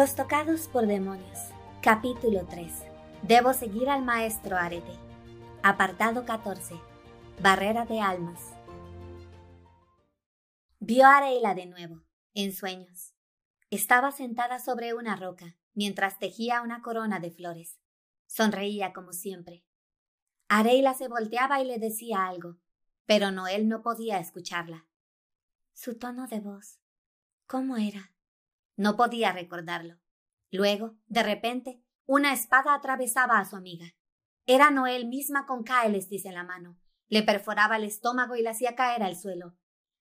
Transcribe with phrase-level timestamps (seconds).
[0.00, 1.38] Los tocados por demonios.
[1.82, 2.72] Capítulo 3.
[3.22, 4.94] Debo seguir al maestro Arete.
[5.62, 6.74] Apartado 14.
[7.42, 8.40] Barrera de almas.
[10.78, 12.02] Vio a Areila de nuevo,
[12.32, 13.12] en sueños.
[13.68, 17.78] Estaba sentada sobre una roca, mientras tejía una corona de flores.
[18.26, 19.66] Sonreía como siempre.
[20.48, 22.56] Areila se volteaba y le decía algo,
[23.04, 24.86] pero Noel no podía escucharla.
[25.74, 26.78] Su tono de voz.
[27.46, 28.14] ¿Cómo era?
[28.80, 29.98] No podía recordarlo.
[30.50, 33.94] Luego, de repente, una espada atravesaba a su amiga.
[34.46, 36.78] Era Noel misma con Caelestis en la mano.
[37.08, 39.54] Le perforaba el estómago y la hacía caer al suelo.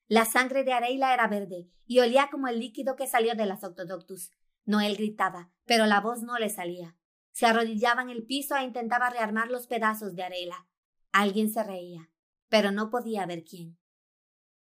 [0.07, 3.65] La sangre de Areila era verde y olía como el líquido que salió de las
[3.65, 4.31] Octodoctus.
[4.63, 6.95] Noel gritaba, pero la voz no le salía.
[7.33, 10.69] Se arrodillaba en el piso e intentaba rearmar los pedazos de Areila.
[11.11, 12.09] Alguien se reía,
[12.47, 13.77] pero no podía ver quién.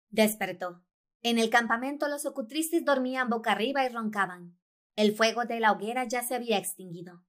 [0.10, 0.87] Despertó.
[1.24, 4.58] En el campamento los ocutristes dormían boca arriba y roncaban.
[4.96, 7.24] El fuego de la hoguera ya se había extinguido.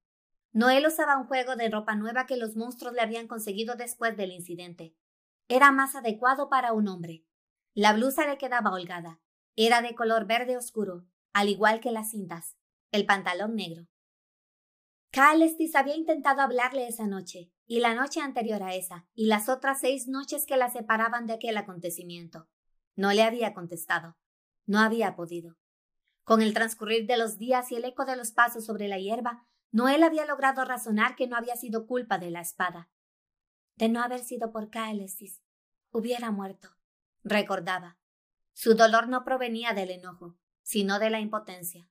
[0.51, 4.31] Noel usaba un juego de ropa nueva que los monstruos le habían conseguido después del
[4.31, 4.95] incidente.
[5.47, 7.25] Era más adecuado para un hombre.
[7.73, 9.19] La blusa le quedaba holgada.
[9.55, 12.57] Era de color verde oscuro, al igual que las cintas.
[12.91, 13.87] El pantalón negro.
[15.11, 19.81] Estis había intentado hablarle esa noche, y la noche anterior a esa, y las otras
[19.81, 22.47] seis noches que la separaban de aquel acontecimiento.
[22.99, 24.17] No le había contestado.
[24.65, 25.55] No había podido.
[26.25, 29.47] Con el transcurrir de los días y el eco de los pasos sobre la hierba,
[29.71, 32.89] Noel había logrado razonar que no había sido culpa de la espada.
[33.77, 35.41] De no haber sido por Caelesis,
[35.91, 36.75] hubiera muerto,
[37.23, 37.97] recordaba.
[38.51, 41.87] Su dolor no provenía del enojo, sino de la impotencia.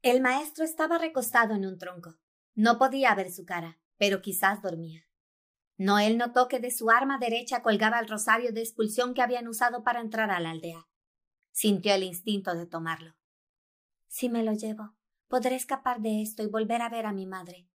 [0.00, 2.16] El maestro estaba recostado en un tronco.
[2.54, 5.05] No podía ver su cara, pero quizás dormía.
[5.78, 9.84] Noel notó que de su arma derecha colgaba el rosario de expulsión que habían usado
[9.84, 10.86] para entrar a la aldea.
[11.52, 13.14] Sintió el instinto de tomarlo.
[14.06, 14.94] Si me lo llevo,
[15.28, 17.68] podré escapar de esto y volver a ver a mi madre.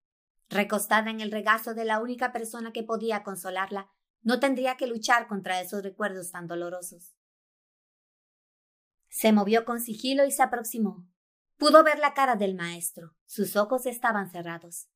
[0.49, 3.89] Recostada en el regazo de la única persona que podía consolarla,
[4.21, 7.15] no tendría que luchar contra esos recuerdos tan dolorosos.
[9.09, 11.07] Se movió con sigilo y se aproximó.
[11.57, 13.15] Pudo ver la cara del maestro.
[13.25, 14.90] Sus ojos estaban cerrados.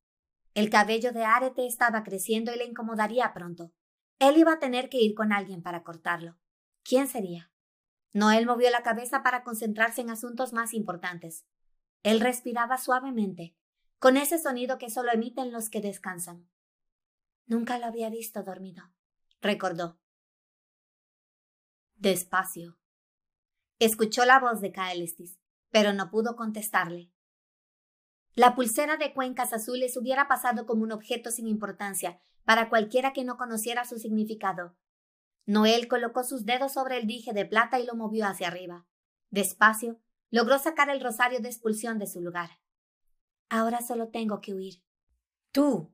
[0.56, 3.74] El cabello de Arete estaba creciendo y le incomodaría pronto.
[4.20, 6.38] Él iba a tener que ir con alguien para cortarlo.
[6.82, 7.52] ¿Quién sería?
[8.14, 11.46] Noel movió la cabeza para concentrarse en asuntos más importantes.
[12.04, 13.54] Él respiraba suavemente,
[14.00, 16.48] con ese sonido que solo emiten los que descansan.
[17.46, 18.84] Nunca lo había visto dormido,
[19.42, 20.00] recordó.
[21.96, 22.78] Despacio.
[23.80, 25.38] Escuchó la voz de Caelestis,
[25.70, 27.12] pero no pudo contestarle.
[28.36, 33.24] La pulsera de cuencas azules hubiera pasado como un objeto sin importancia para cualquiera que
[33.24, 34.76] no conociera su significado.
[35.46, 38.86] Noel colocó sus dedos sobre el dije de plata y lo movió hacia arriba.
[39.30, 40.02] Despacio,
[40.32, 42.60] logró sacar el rosario de expulsión de su lugar.
[43.48, 44.84] Ahora solo tengo que huir.
[45.52, 45.94] Tú.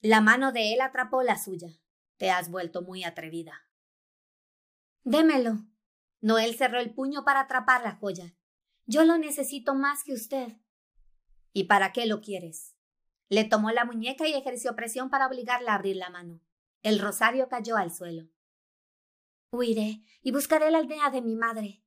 [0.00, 1.78] La mano de él atrapó la suya.
[2.16, 3.52] Te has vuelto muy atrevida.
[5.04, 5.58] Démelo.
[6.22, 8.34] Noel cerró el puño para atrapar la joya.
[8.86, 10.56] Yo lo necesito más que usted.
[11.56, 12.76] ¿Y para qué lo quieres?
[13.30, 16.42] Le tomó la muñeca y ejerció presión para obligarla a abrir la mano.
[16.82, 18.28] El rosario cayó al suelo.
[19.50, 21.82] Huiré y buscaré la aldea de mi madre.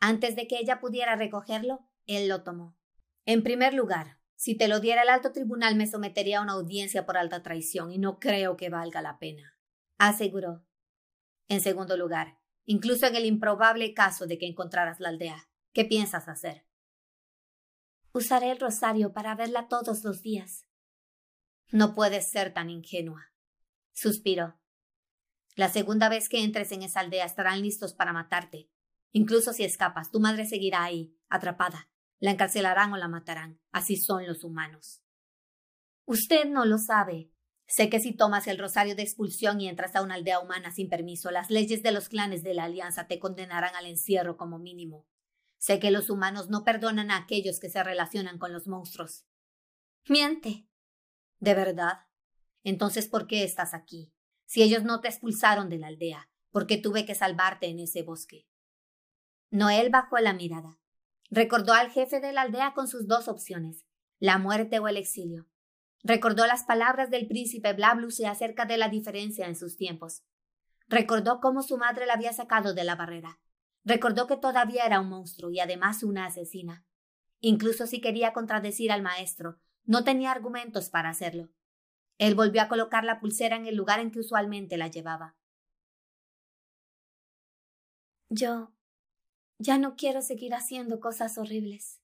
[0.00, 2.76] Antes de que ella pudiera recogerlo, él lo tomó.
[3.24, 7.06] En primer lugar, si te lo diera el alto tribunal me sometería a una audiencia
[7.06, 9.56] por alta traición y no creo que valga la pena,
[9.96, 10.62] aseguró.
[11.48, 16.28] En segundo lugar, incluso en el improbable caso de que encontraras la aldea, ¿qué piensas
[16.28, 16.65] hacer?
[18.16, 20.64] Usaré el rosario para verla todos los días.
[21.70, 23.30] No puedes ser tan ingenua.
[23.92, 24.58] Suspiró.
[25.54, 28.70] La segunda vez que entres en esa aldea estarán listos para matarte.
[29.12, 31.90] Incluso si escapas, tu madre seguirá ahí, atrapada.
[32.18, 33.60] La encarcelarán o la matarán.
[33.70, 35.02] Así son los humanos.
[36.06, 37.30] Usted no lo sabe.
[37.66, 40.88] Sé que si tomas el rosario de expulsión y entras a una aldea humana sin
[40.88, 45.06] permiso, las leyes de los clanes de la Alianza te condenarán al encierro como mínimo.
[45.58, 49.24] Sé que los humanos no perdonan a aquellos que se relacionan con los monstruos.
[50.08, 50.68] Miente.
[51.38, 52.06] ¿De verdad?
[52.62, 54.12] Entonces, ¿por qué estás aquí?
[54.44, 58.02] Si ellos no te expulsaron de la aldea, ¿por qué tuve que salvarte en ese
[58.02, 58.46] bosque?
[59.50, 60.78] Noel bajó la mirada.
[61.30, 63.84] Recordó al jefe de la aldea con sus dos opciones,
[64.18, 65.48] la muerte o el exilio.
[66.02, 70.22] Recordó las palabras del príncipe Blabluse acerca de la diferencia en sus tiempos.
[70.88, 73.40] Recordó cómo su madre la había sacado de la barrera,
[73.86, 76.84] Recordó que todavía era un monstruo y además una asesina.
[77.38, 81.50] Incluso si quería contradecir al maestro, no tenía argumentos para hacerlo.
[82.18, 85.36] Él volvió a colocar la pulsera en el lugar en que usualmente la llevaba.
[88.28, 88.72] Yo
[89.58, 92.00] ya no quiero seguir haciendo cosas horribles.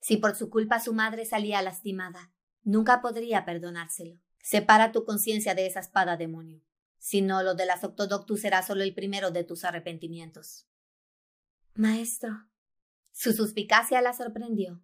[0.00, 2.32] Si por su culpa su madre salía lastimada,
[2.64, 4.18] nunca podría perdonárselo.
[4.42, 6.60] Separa tu conciencia de esa espada demonio.
[6.98, 10.67] Si no, lo de las Octodoctus será solo el primero de tus arrepentimientos.
[11.78, 12.44] Maestro.
[13.12, 14.82] Su suspicacia la sorprendió.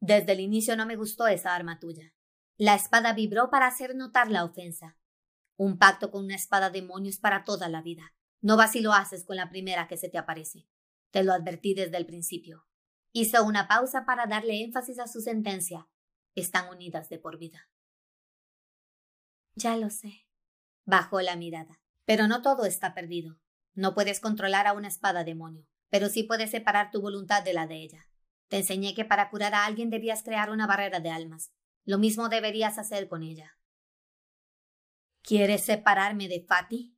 [0.00, 2.12] Desde el inicio no me gustó esa arma tuya.
[2.56, 4.98] La espada vibró para hacer notar la ofensa.
[5.56, 8.16] Un pacto con una espada demonio es para toda la vida.
[8.40, 10.66] No vas si lo haces con la primera que se te aparece.
[11.12, 12.66] Te lo advertí desde el principio.
[13.12, 15.88] Hizo una pausa para darle énfasis a su sentencia.
[16.34, 17.68] Están unidas de por vida.
[19.54, 20.26] Ya lo sé.
[20.84, 21.80] Bajó la mirada.
[22.06, 23.38] Pero no todo está perdido.
[23.74, 27.66] No puedes controlar a una espada demonio, pero sí puedes separar tu voluntad de la
[27.66, 28.08] de ella.
[28.48, 31.52] Te enseñé que para curar a alguien debías crear una barrera de almas.
[31.84, 33.58] Lo mismo deberías hacer con ella.
[35.20, 36.96] ¿Quieres separarme de Fati?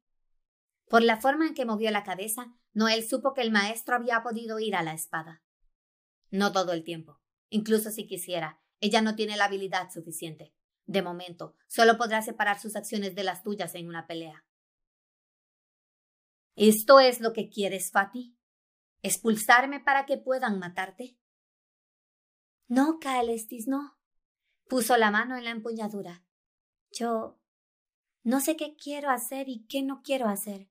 [0.88, 4.60] Por la forma en que movió la cabeza, Noel supo que el maestro había podido
[4.60, 5.42] ir a la espada.
[6.30, 7.20] No todo el tiempo.
[7.48, 10.54] Incluso si quisiera, ella no tiene la habilidad suficiente.
[10.86, 14.46] De momento, solo podrá separar sus acciones de las tuyas en una pelea.
[16.54, 18.36] ¿Esto es lo que quieres, Fati?
[19.04, 21.18] ¿Expulsarme para que puedan matarte?
[22.68, 23.98] No, Kaelestis, no.
[24.66, 26.24] Puso la mano en la empuñadura.
[26.90, 27.38] Yo
[28.22, 30.70] no sé qué quiero hacer y qué no quiero hacer.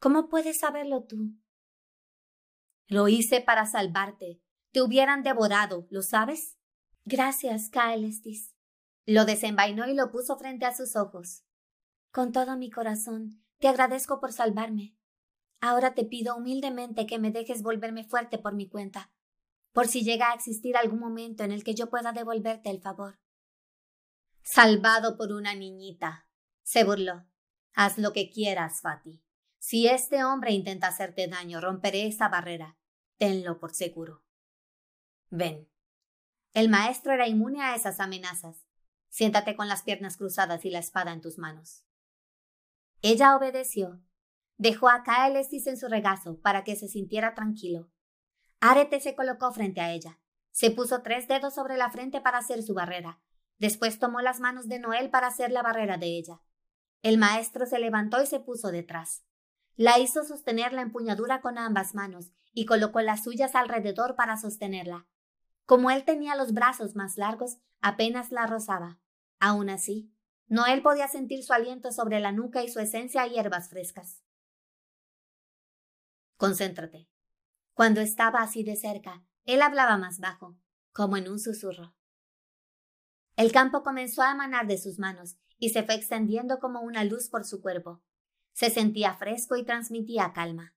[0.00, 1.36] ¿Cómo puedes saberlo tú?
[2.88, 4.42] Lo hice para salvarte.
[4.72, 6.58] Te hubieran devorado, ¿lo sabes?
[7.04, 8.52] Gracias, Kaelestis.
[9.06, 11.44] Lo desenvainó y lo puso frente a sus ojos.
[12.10, 14.96] Con todo mi corazón, te agradezco por salvarme.
[15.66, 19.10] Ahora te pido humildemente que me dejes volverme fuerte por mi cuenta,
[19.72, 23.18] por si llega a existir algún momento en el que yo pueda devolverte el favor.
[24.42, 26.28] Salvado por una niñita.
[26.62, 27.24] Se burló.
[27.72, 29.22] Haz lo que quieras, Fati.
[29.58, 32.76] Si este hombre intenta hacerte daño, romperé esa barrera.
[33.16, 34.22] Tenlo por seguro.
[35.30, 35.66] Ven.
[36.52, 38.66] El maestro era inmune a esas amenazas.
[39.08, 41.86] Siéntate con las piernas cruzadas y la espada en tus manos.
[43.00, 44.02] Ella obedeció.
[44.56, 47.90] Dejó a Kaelestis en su regazo para que se sintiera tranquilo.
[48.60, 50.20] Arete se colocó frente a ella.
[50.52, 53.20] Se puso tres dedos sobre la frente para hacer su barrera.
[53.58, 56.40] Después tomó las manos de Noel para hacer la barrera de ella.
[57.02, 59.24] El maestro se levantó y se puso detrás.
[59.76, 65.08] La hizo sostener la empuñadura con ambas manos y colocó las suyas alrededor para sostenerla.
[65.66, 69.00] Como él tenía los brazos más largos, apenas la rozaba.
[69.40, 70.14] Aún así,
[70.46, 74.22] Noel podía sentir su aliento sobre la nuca y su esencia a hierbas frescas.
[76.36, 77.08] Concéntrate.
[77.72, 80.56] Cuando estaba así de cerca, él hablaba más bajo,
[80.92, 81.94] como en un susurro.
[83.36, 87.28] El campo comenzó a emanar de sus manos y se fue extendiendo como una luz
[87.28, 88.02] por su cuerpo.
[88.52, 90.74] Se sentía fresco y transmitía calma.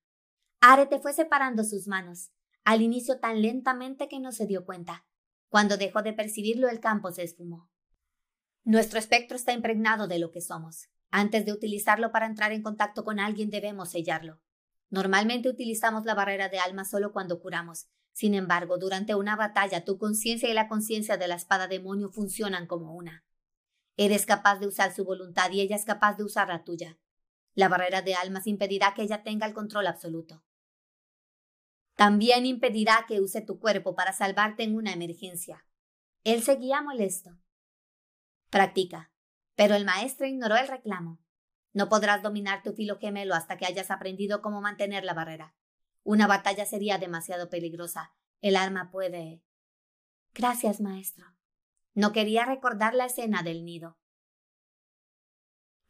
[0.60, 2.32] Arete fue separando sus manos,
[2.64, 5.06] al inicio tan lentamente que no se dio cuenta.
[5.50, 7.70] Cuando dejó de percibirlo, el campo se esfumó.
[8.64, 10.90] Nuestro espectro está impregnado de lo que somos.
[11.10, 14.42] Antes de utilizarlo para entrar en contacto con alguien debemos sellarlo.
[14.90, 17.88] Normalmente utilizamos la barrera de alma solo cuando curamos.
[18.14, 22.66] Sin embargo, durante una batalla tu conciencia y la conciencia de la espada demonio funcionan
[22.66, 23.24] como una.
[23.96, 26.98] Eres capaz de usar su voluntad y ella es capaz de usar la tuya.
[27.54, 30.44] La barrera de almas impedirá que ella tenga el control absoluto.
[31.96, 35.66] También impedirá que use tu cuerpo para salvarte en una emergencia.
[36.24, 37.38] Él seguía molesto.
[38.52, 39.12] Practica.
[39.56, 41.20] Pero el maestro ignoró el reclamo.
[41.78, 45.54] No podrás dominar tu filo gemelo hasta que hayas aprendido cómo mantener la barrera.
[46.02, 48.16] Una batalla sería demasiado peligrosa.
[48.42, 49.44] El arma puede.
[50.34, 51.28] Gracias, maestro.
[51.94, 53.96] No quería recordar la escena del nido.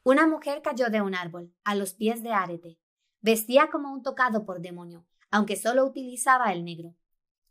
[0.03, 2.77] Una mujer cayó de un árbol, a los pies de Arete.
[3.21, 6.97] Vestía como un tocado por demonio, aunque solo utilizaba el negro.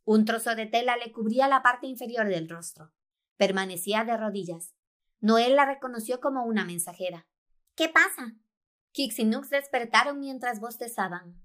[0.04, 2.92] Un trozo de tela le cubría la parte inferior del rostro.
[3.38, 4.74] Permanecía de rodillas,
[5.20, 7.26] Noel la reconoció como una mensajera.
[7.76, 8.34] ¿Qué pasa?
[8.92, 11.44] Kix y Nux despertaron mientras bostezaban.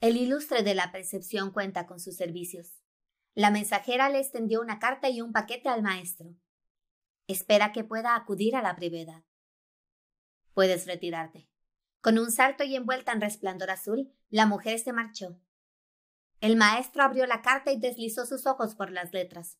[0.00, 2.82] El ilustre de la percepción cuenta con sus servicios.
[3.34, 6.34] La mensajera le extendió una carta y un paquete al maestro.
[7.26, 9.24] Espera que pueda acudir a la brevedad.
[10.52, 11.48] Puedes retirarte.
[12.02, 15.40] Con un salto y envuelta en resplandor azul, la mujer se marchó.
[16.42, 19.58] El maestro abrió la carta y deslizó sus ojos por las letras.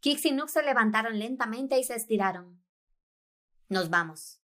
[0.00, 2.60] Kix y Nook se levantaron lentamente y se estiraron.
[3.68, 4.37] Nos vamos.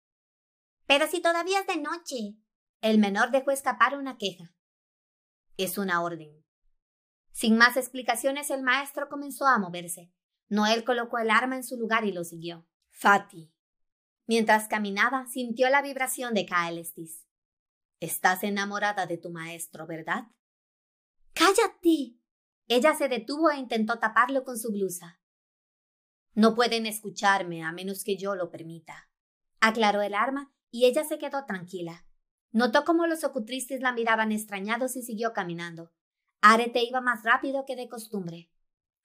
[0.91, 2.35] Pero si todavía es de noche.
[2.81, 4.53] El menor dejó escapar una queja.
[5.55, 6.43] Es una orden.
[7.31, 10.11] Sin más explicaciones, el maestro comenzó a moverse.
[10.49, 12.67] Noel colocó el arma en su lugar y lo siguió.
[12.89, 13.53] Fati.
[14.27, 17.25] Mientras caminaba, sintió la vibración de Kaelestis.
[18.01, 20.25] Estás enamorada de tu maestro, ¿verdad?
[21.33, 22.17] ¡Cállate!
[22.67, 25.21] Ella se detuvo e intentó taparlo con su blusa.
[26.33, 29.09] No pueden escucharme a menos que yo lo permita,
[29.61, 32.05] aclaró el arma, y ella se quedó tranquila.
[32.51, 35.91] Notó cómo los ocutristes la miraban extrañados y siguió caminando.
[36.41, 38.49] Arete iba más rápido que de costumbre.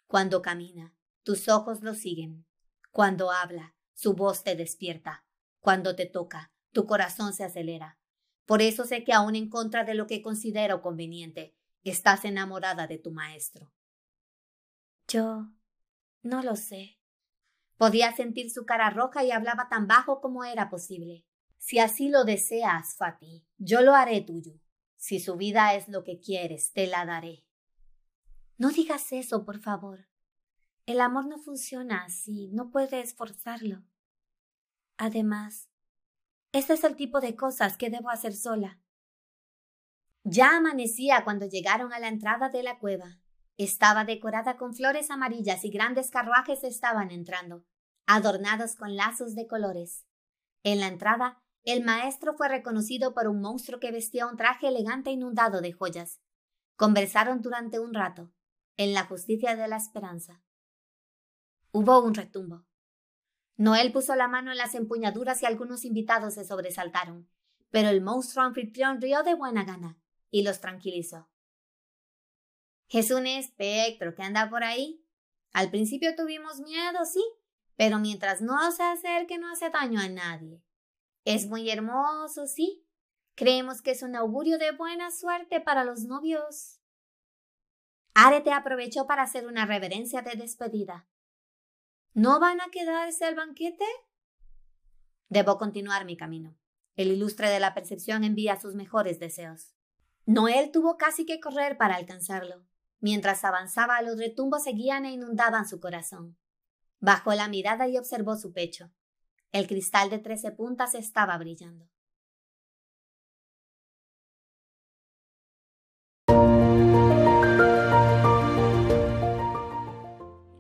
[0.07, 2.47] Cuando camina, tus ojos lo siguen.
[2.91, 5.27] Cuando habla, su voz te despierta.
[5.61, 7.99] Cuando te toca, tu corazón se acelera.
[8.47, 12.99] Por eso sé que aún en contra de lo que considero conveniente, estás enamorada de
[12.99, 13.73] tu maestro.
[15.09, 15.49] Yo
[16.23, 16.99] no lo sé.
[17.77, 21.27] Podía sentir su cara roja y hablaba tan bajo como era posible.
[21.59, 24.61] Si así lo deseas, Fati, yo lo haré tuyo.
[24.97, 27.45] Si su vida es lo que quieres, te la daré.
[28.59, 30.09] No digas eso, por favor.
[30.87, 33.83] El amor no funciona así, no puedes forzarlo.
[34.97, 35.69] Además,
[36.53, 38.81] este es el tipo de cosas que debo hacer sola.
[40.23, 43.21] Ya amanecía cuando llegaron a la entrada de la cueva.
[43.59, 47.65] Estaba decorada con flores amarillas y grandes carruajes estaban entrando,
[48.07, 50.07] adornados con lazos de colores.
[50.63, 55.11] En la entrada, el maestro fue reconocido por un monstruo que vestía un traje elegante
[55.11, 56.21] inundado de joyas.
[56.77, 58.33] Conversaron durante un rato,
[58.77, 60.41] en la justicia de la esperanza.
[61.73, 62.65] Hubo un retumbo.
[63.57, 67.29] Noel puso la mano en las empuñaduras y algunos invitados se sobresaltaron,
[67.71, 69.99] pero el monstruo anfitrión rió de buena gana
[70.31, 71.29] y los tranquilizó.
[72.89, 75.05] Es un espectro que anda por ahí.
[75.53, 77.25] Al principio tuvimos miedo, sí,
[77.75, 80.63] pero mientras no se acerque no hace daño a nadie.
[81.27, 82.87] Es muy hermoso, sí.
[83.35, 86.79] Creemos que es un augurio de buena suerte para los novios.
[88.15, 91.09] Arete aprovechó para hacer una reverencia de despedida.
[92.15, 93.85] ¿No van a quedarse al banquete?
[95.29, 96.57] Debo continuar mi camino.
[96.95, 99.75] El ilustre de la percepción envía sus mejores deseos.
[100.27, 102.65] Noel tuvo casi que correr para alcanzarlo.
[103.01, 106.39] Mientras avanzaba, los retumbos seguían e inundaban su corazón.
[107.01, 108.93] Bajó la mirada y observó su pecho.
[109.53, 111.89] El cristal de trece puntas estaba brillando.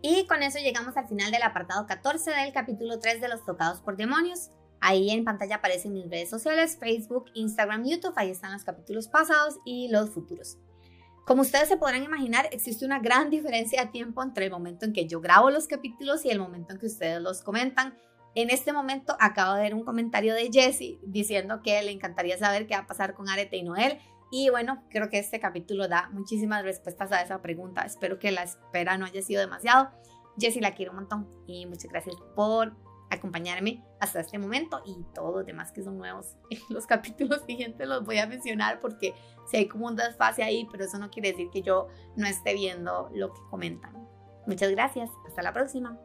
[0.02, 3.80] Y con eso llegamos al final del apartado 14 del capítulo 3 de Los Tocados
[3.80, 4.50] por Demonios.
[4.80, 8.14] Ahí en pantalla aparecen mis redes sociales, Facebook, Instagram, YouTube.
[8.16, 10.58] Ahí están los capítulos pasados y los futuros.
[11.26, 14.92] Como ustedes se podrán imaginar, existe una gran diferencia de tiempo entre el momento en
[14.92, 17.98] que yo grabo los capítulos y el momento en que ustedes los comentan.
[18.36, 22.66] En este momento acabo de ver un comentario de Jessie diciendo que le encantaría saber
[22.66, 23.98] qué va a pasar con Arete y Noel.
[24.30, 27.80] Y bueno, creo que este capítulo da muchísimas respuestas a esa pregunta.
[27.80, 29.88] Espero que la espera no haya sido demasiado.
[30.38, 32.76] Jessie la quiero un montón y muchas gracias por
[33.08, 37.88] acompañarme hasta este momento y todos los demás que son nuevos en los capítulos siguientes
[37.88, 39.14] los voy a mencionar porque
[39.50, 42.52] si hay como un desfase ahí, pero eso no quiere decir que yo no esté
[42.52, 43.94] viendo lo que comentan.
[44.46, 45.98] Muchas gracias, hasta la próxima.